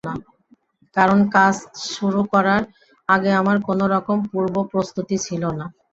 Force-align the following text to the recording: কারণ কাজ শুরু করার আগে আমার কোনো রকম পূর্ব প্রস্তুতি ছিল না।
কারণ 0.95 1.19
কাজ 1.35 1.55
শুরু 1.91 2.21
করার 2.31 2.61
আগে 3.09 3.31
আমার 3.41 3.57
কোনো 3.67 3.85
রকম 3.95 4.17
পূর্ব 4.29 4.55
প্রস্তুতি 4.71 5.15
ছিল 5.25 5.43
না। 5.59 5.65